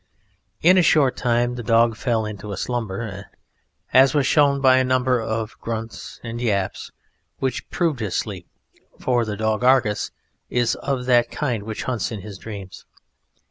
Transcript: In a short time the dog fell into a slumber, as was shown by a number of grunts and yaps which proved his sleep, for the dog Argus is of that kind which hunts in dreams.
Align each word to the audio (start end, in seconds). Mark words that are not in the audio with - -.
In 0.63 0.79
a 0.79 0.81
short 0.81 1.15
time 1.15 1.53
the 1.53 1.61
dog 1.61 1.95
fell 1.95 2.25
into 2.25 2.51
a 2.51 2.57
slumber, 2.57 3.27
as 3.93 4.15
was 4.15 4.25
shown 4.25 4.59
by 4.59 4.77
a 4.77 4.83
number 4.83 5.21
of 5.21 5.55
grunts 5.61 6.19
and 6.23 6.41
yaps 6.41 6.91
which 7.37 7.69
proved 7.69 7.99
his 7.99 8.17
sleep, 8.17 8.47
for 8.99 9.25
the 9.25 9.37
dog 9.37 9.63
Argus 9.63 10.09
is 10.49 10.73
of 10.73 11.05
that 11.05 11.29
kind 11.29 11.61
which 11.61 11.83
hunts 11.83 12.11
in 12.11 12.19
dreams. 12.39 12.83